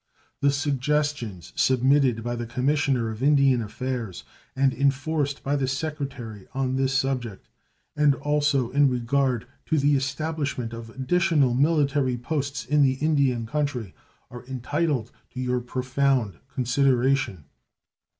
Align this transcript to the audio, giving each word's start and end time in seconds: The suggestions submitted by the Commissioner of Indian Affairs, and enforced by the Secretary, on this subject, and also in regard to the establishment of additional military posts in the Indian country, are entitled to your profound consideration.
The 0.41 0.49
suggestions 0.49 1.53
submitted 1.55 2.23
by 2.23 2.35
the 2.35 2.47
Commissioner 2.47 3.11
of 3.11 3.21
Indian 3.21 3.61
Affairs, 3.61 4.23
and 4.55 4.73
enforced 4.73 5.43
by 5.43 5.55
the 5.55 5.67
Secretary, 5.67 6.47
on 6.55 6.75
this 6.75 6.91
subject, 6.97 7.47
and 7.95 8.15
also 8.15 8.71
in 8.71 8.89
regard 8.89 9.45
to 9.67 9.77
the 9.77 9.93
establishment 9.95 10.73
of 10.73 10.89
additional 10.89 11.53
military 11.53 12.17
posts 12.17 12.65
in 12.65 12.81
the 12.81 12.93
Indian 12.93 13.45
country, 13.45 13.93
are 14.31 14.43
entitled 14.47 15.11
to 15.35 15.39
your 15.39 15.59
profound 15.59 16.39
consideration. 16.51 17.43